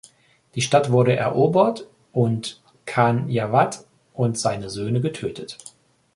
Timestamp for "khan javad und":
2.87-4.35